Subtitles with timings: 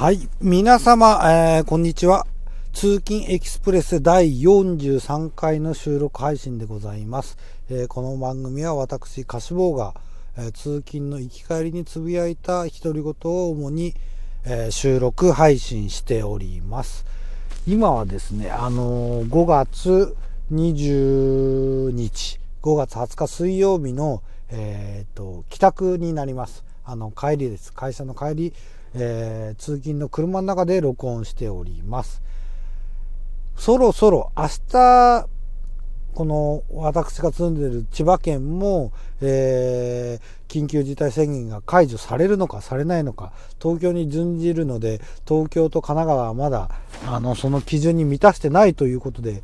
[0.00, 0.30] はい。
[0.40, 2.26] 皆様、えー、こんにちは。
[2.72, 7.36] 通勤エキスプレス第43回の収録配信でございます。
[7.68, 9.92] えー、この番組は私、歌手坊が、
[10.38, 13.92] えー、通勤の行き帰りにつぶやいた独り言を主に、
[14.46, 17.04] えー、収録配信しております。
[17.66, 20.16] 今はですね、あのー5月
[20.50, 26.64] 20日、5月20日水曜日の、えっと、帰宅になります。
[26.86, 27.70] あの、帰りです。
[27.74, 28.54] 会社の帰り、
[28.94, 32.22] えー、通勤の車の中で録音しております。
[33.56, 35.28] そろそろ明日、
[36.14, 46.68] この私が住んでいる千葉県も、えー、緊急事態宣言が解除されるのかされないのか東京に準じるので東京と神奈川はまだ
[47.06, 49.42] あのその基準に満たしてないということで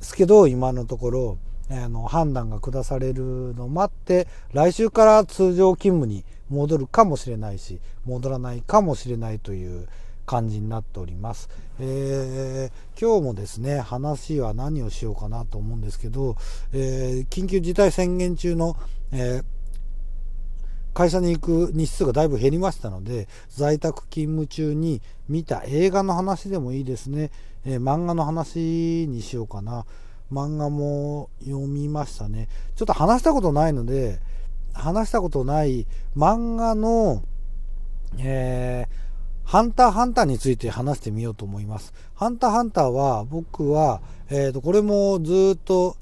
[0.00, 1.38] すけど今のところ
[1.70, 9.88] あの判断が下されるのを待って来週から通常勤務に戻るかもしれないし戻らないかもしれないという
[10.26, 11.48] 感じになっております。
[11.80, 16.36] えー、今日もですね話は何をしようかなと思うんですけど、
[16.72, 18.76] えー、緊急事態宣言中の、
[19.10, 19.44] えー、
[20.92, 27.30] 会社に行く日数がだいぶ減りましたので在宅勤務中に見た映画の話でもいいですね、
[27.64, 29.86] え漫画の話にしようかな。
[30.32, 32.48] 漫画も読みましたね。
[32.76, 34.20] ちょっと話したことないので
[34.72, 37.22] 話したことない漫画の、
[38.18, 41.94] えー、ハンターハンターについて話してみようと思います。
[42.14, 45.96] ハンターハンターは僕は、えー、とこれもずっと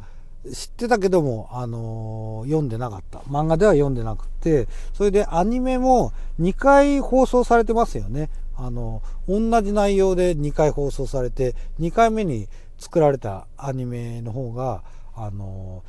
[0.53, 3.21] 知ってたけども、あのー、読んでなかった。
[3.21, 8.31] 漫画では読んでなくて、それでアニメも2回放送されてますよね。
[8.57, 14.83] あの、同じ内容で2回放送されて、2回目に作られたアニメの方が、
[15.19, 15.83] あの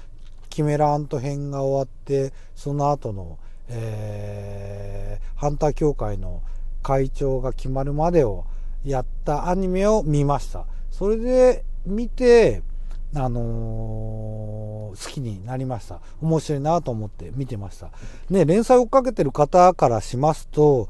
[0.58, 3.38] キメラアント編が終わってその後の、
[3.70, 6.42] えー、ハンター協会の
[6.82, 8.44] 会長が決まるまでを
[8.84, 10.66] やったアニメを見ました。
[10.90, 12.64] それで見て
[13.14, 16.00] あのー、好きになりました。
[16.22, 17.92] 面白いなと思って見てました。
[18.32, 20.90] ね連載追っかけてる方からしますと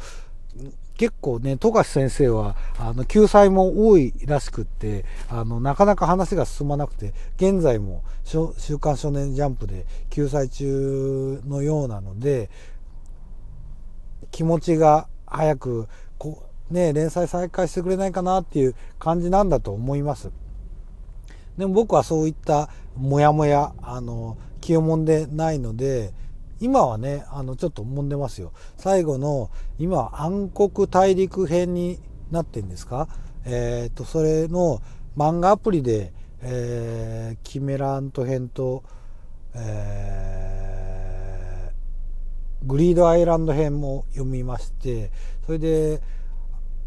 [0.97, 8.03] 結構ね、富樫先生は、あの、救済も多いらしくって、あの、なかなか話が進まなくて、現在も、
[8.57, 12.49] 週刊少年ジャンプで救済中のようなので、
[14.31, 15.87] 気持ちが早く、
[16.17, 20.31] こうね、連載再開してくれないかなっていう感じなんだと思います。
[21.57, 26.11] でも僕はそういったモヤモヤ、あの、気をもんでないので、
[26.59, 28.51] 今はねあのちょっと揉んでますよ。
[28.77, 31.99] 最後の今暗黒大陸編に
[32.31, 33.07] なってんですか？
[33.45, 34.81] えっ、ー、とそれの
[35.15, 38.83] 漫画アプリで、えー、キメラント編と、
[39.55, 45.11] えー、グリードアイランド編も読みまして
[45.45, 46.01] それで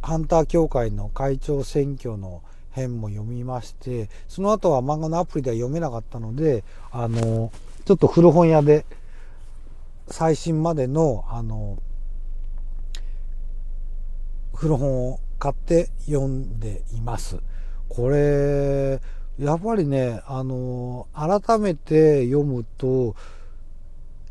[0.03, 7.51] ハンター協会の会長選挙の編も読みましてその後は漫画のアプリでは読めなかったのであの
[7.85, 8.87] ちょっと古本屋で
[10.11, 11.79] 最新までのあの
[14.55, 17.39] 古本を買って読んでいます。
[17.89, 19.01] これ
[19.39, 23.17] やっぱりねあの改めて読むと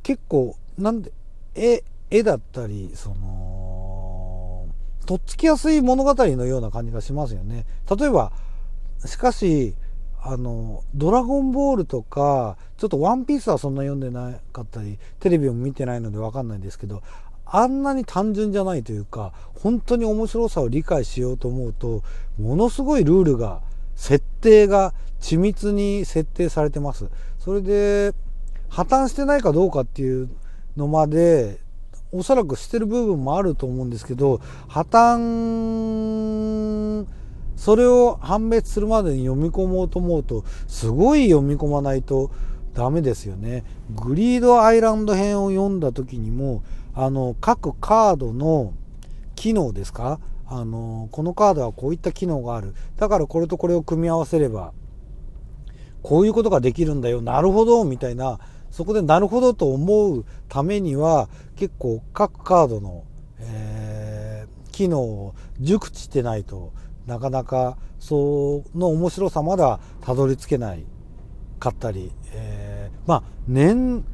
[0.03, 1.11] 結構なんで
[1.55, 4.67] 絵絵だったりその
[5.05, 7.65] とっつきやすい物語のような感じがしますよね。
[7.89, 8.31] 例えば
[9.05, 9.75] しかし
[10.21, 17.01] あの「ドラゴンボール」とかちょっと「ワンピースはそんな読んでなかったりテレビも見てないので分かんないんですけど
[17.45, 22.03] あんなに単純じゃないというか本当に面白さを理解しようと思うと
[22.39, 23.61] ものすごいルールが
[23.95, 27.09] 設定が緻密に設定されてます。
[27.39, 28.13] それで
[28.69, 30.29] 破綻してないかどうかっていう
[30.77, 31.59] のまで
[32.11, 36.19] おそらくしてる部分もあると思うんですけど破綻
[37.59, 42.31] それを判別するまでに読み込もうと思うとすごい読み込まないと
[42.73, 43.65] ダメですよね。
[43.93, 46.63] グリードアイランド編を読んだ時にも
[46.95, 48.71] あの各カードの
[49.35, 50.21] 機能ですか？
[50.47, 52.73] あのこのカードはこういった機能がある。
[52.95, 54.71] だからこれとこれを組み合わせれば
[56.01, 57.21] こういうことができるんだよ。
[57.21, 58.39] なるほどみたいな。
[58.71, 61.27] そこでなるほどと思うためには
[61.57, 63.03] 結構各カードの、
[63.39, 66.71] えー、機能を熟知してないと
[67.05, 70.85] なかなかその面白さまだたどり着けない
[71.59, 74.05] かったり、えー、まあ念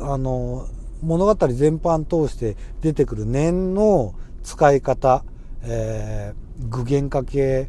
[0.00, 0.68] あの
[1.02, 5.24] 物語全般通して出てくる念の使い方、
[5.62, 7.68] えー、具現化系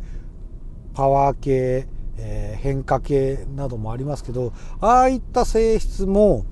[0.94, 1.88] パワー系、
[2.18, 6.46] えー、変化系などもありますけどああいった性質も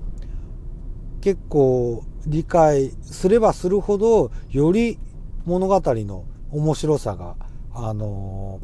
[1.20, 4.98] 結構理解すればするほどより
[5.44, 7.36] 物語の面白さが、
[7.76, 8.60] あの、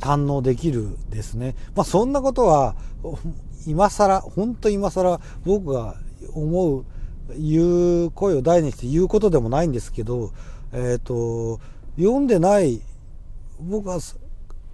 [0.00, 1.54] 堪能できるですね。
[1.74, 2.76] まあそんなことは、
[3.66, 5.96] 今更、本当今更僕が
[6.32, 6.84] 思う、
[7.36, 10.32] 言う声を大にして言うことでもないんですけど、
[10.72, 11.60] えっ、ー、と、
[11.96, 12.80] 読んでない
[13.60, 13.98] 僕は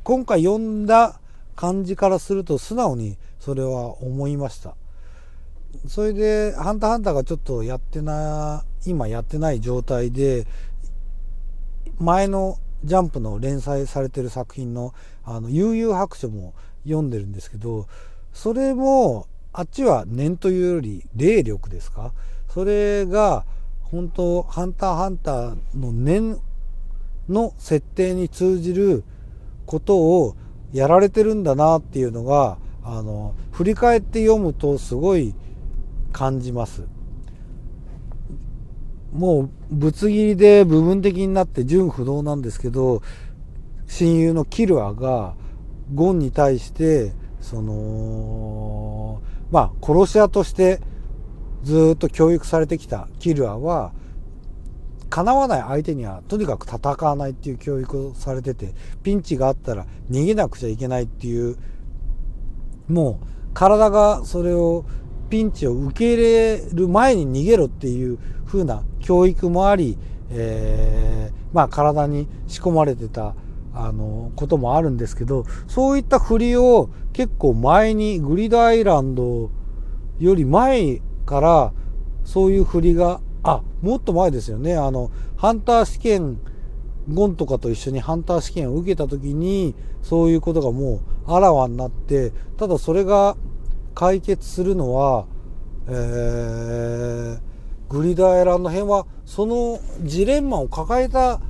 [0.05, 1.19] 今回読んだ
[1.57, 4.77] 感じからすると素直にそれは思いました。
[5.89, 10.47] それで、ハンターハンターがちょっとやってな、今やってない状態で、
[11.99, 14.95] 前のジャンプの連載されてる作品の、
[15.25, 16.55] あの、悠々白書も
[16.85, 17.87] 読んでるんですけど、
[18.33, 22.13] それも、あっちは念というより霊力ですか？
[22.49, 23.45] それが、
[23.81, 26.39] 本当ハンターハンターの念
[27.29, 29.05] の設定に通じる
[29.65, 30.37] ことを
[30.73, 35.35] やられてるんだなっていうのがあの振り返って読むとすごい
[36.13, 36.83] 感じます。
[39.13, 43.03] もうぶつ切りで部分的になって純不動なんですけど
[43.87, 45.35] 親友のキルアが
[45.95, 50.81] ゴンに対してそのまあ殺し屋として
[51.63, 53.93] ずっと教育されてきたキルアは
[55.09, 61.57] 叶わない相手にはとにかく戦わないっていう教育をされててピンチがあったら逃げなくちゃいけないっていう
[62.89, 64.85] もう体がそれを
[65.29, 69.99] ピンチを受け入れる前に逃げろっていう風な教育もあり、
[70.31, 73.35] えー、まあ体に仕込まれてた
[73.75, 79.51] あのこともあるんですけどそういった振りを結構前にグリードアイランド
[80.19, 81.73] より前から
[82.25, 84.77] そういう振りがあ、もっと前ですよね。
[84.77, 86.41] あの、ハンター試験、
[87.09, 93.37] ゴンとかと一緒にハンター試験を受けた時に、そういうことがもうあらわになって、ただそれが
[93.97, 95.27] 解決するのは、
[95.89, 97.39] えー、
[97.89, 101.41] グリダーエランの辺は、そのジレンマを抱えた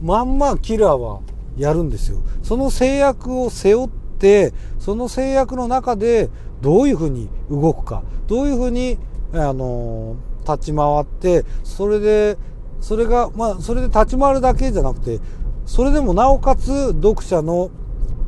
[0.00, 1.20] まんまキラーは
[1.58, 2.18] やるんですよ。
[2.42, 6.30] その制約を背負って、その制約の中で
[6.62, 8.98] どういうふうに動くか、どういうふうに、
[9.32, 10.16] あの
[10.46, 12.38] 立ち回ってそれで
[12.80, 15.18] それがまあそれで立ち回るだけじゃなくて
[15.66, 17.70] それでもなおかつ読者の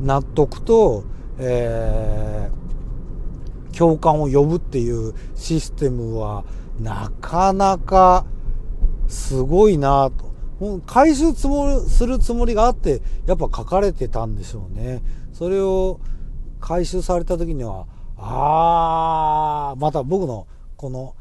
[0.01, 1.05] 納得と、
[1.39, 2.68] えー、
[3.79, 6.45] 共感を呼ぶっていうシステムは
[6.81, 8.27] なかなか
[9.07, 10.29] すごいなと。
[10.87, 15.01] 回収つもするつもりがあってやっぱ書かれてたんでしょうね。
[15.33, 16.01] それを
[16.61, 17.87] 回収された時には
[18.17, 21.15] ああまた僕のこの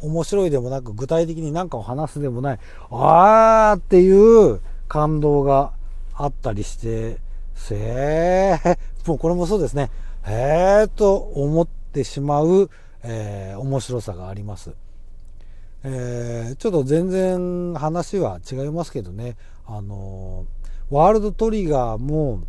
[0.00, 2.58] 面白いでもなく具体的に何かを話すでもない
[2.90, 5.72] あーっていう感動が
[6.14, 7.18] あったりして
[7.54, 9.90] せーもうこれもそうですね
[10.26, 12.70] へーと思っててしまう、
[13.02, 14.72] えー、面白さがあります。
[15.82, 20.44] えー、ちょっと全然話は違いますけどねあの
[20.90, 22.42] ワールドトリガーも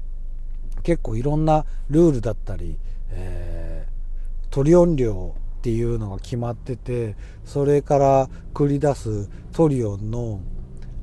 [0.83, 2.77] 結構いろんなルールだったり、
[3.11, 7.15] えー、トリオン量っていうのが決まってて
[7.45, 10.41] それから繰り出すトリオンの、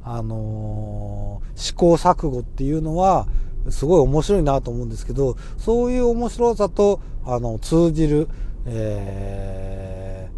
[0.03, 3.27] あのー、試行錯誤っていうのは
[3.71, 8.29] すごい面白いなと思うんですけどそういう面白さとあの通じる、
[8.67, 10.31] え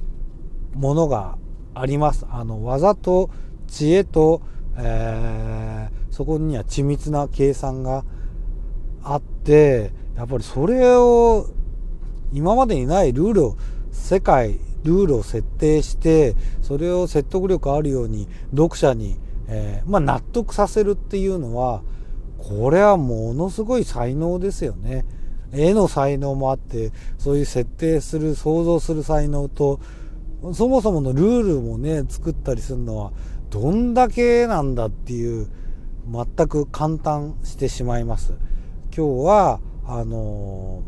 [0.74, 1.38] ー、ものが
[1.74, 2.26] あります。
[2.30, 3.30] あの技と
[3.68, 4.42] 知恵と、
[4.76, 8.04] えー、そこには緻密な計算が
[9.02, 11.46] あってやっぱりそれを
[12.32, 13.56] 今までにないルールを
[13.92, 21.82] 世界ルールを設定してそれを説得力あるように読者に、えー、まあ、納得させるっていうのは
[22.48, 25.04] これはものすごい才能ですよね。
[25.52, 29.80] 絵の才能もあってそういう設定する想像する才能と
[30.52, 33.12] そもそものルールもね作ったりするのは
[33.50, 35.48] どんだけなんだっていう
[36.06, 38.34] 全く簡単してしまいます。
[38.96, 40.82] 今日はあの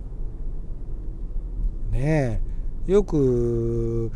[1.91, 2.41] ー、ね
[2.87, 4.11] えよく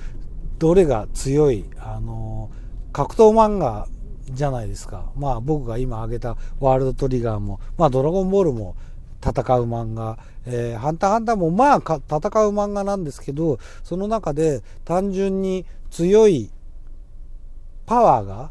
[0.59, 2.50] どれが強いあの
[2.93, 3.88] 格闘漫画
[4.30, 5.11] じゃないですか。
[5.16, 8.76] まあ僕が今挙げたワールドトリガーもまあドラゴンボールも
[9.23, 11.90] 戦う漫画、えー、ハンターハンターもまあ戦う
[12.50, 16.50] 漫画なんですけどその中で単純に強い
[17.87, 18.50] パワーが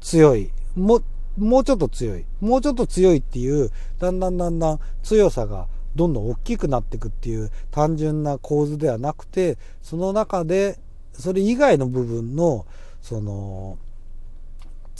[0.00, 0.50] 強い。
[0.76, 1.02] も
[1.38, 2.26] もうちょっと強い。
[2.40, 10.78] もうちょっと強いっていうだんだんだんだん強さがどんどん大きくなっていくっていう単純な構図ではなくてその中で
[11.12, 12.66] それ以外の部分の
[13.00, 13.78] その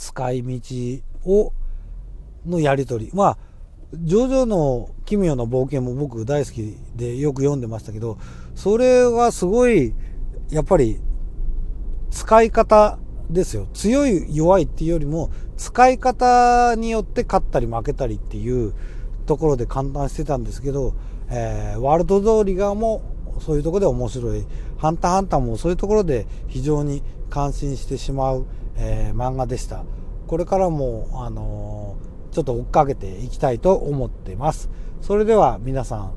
[0.03, 1.53] 使い道を
[2.45, 3.37] のやり取りまあ
[3.93, 8.17] ジョジョの奇妙な冒険も僕大好きでよく読んでましたけど
[8.55, 9.93] それはすごい
[10.49, 10.99] やっぱり
[12.11, 13.67] 使い方ですよ。
[13.73, 18.73] 強い弱いっていうよりも、使い方によって勝ったり負けたりっていう
[19.25, 20.93] ところで簡単してたんですけど、
[21.29, 23.01] えー、ワールド通り側も
[23.39, 24.45] そういうとこで面白い。
[24.77, 29.83] ハンターハンターもそういうところで非常に感心してしまう、えー、漫画でした。
[30.27, 34.69] これからも、あのー、ちょっと追っかけていきたいと思ってます。
[35.01, 36.13] それでは皆さん、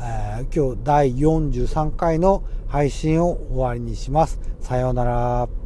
[0.00, 4.40] えー、今日第43回の配信を終わりにします。
[4.60, 5.65] さようなら。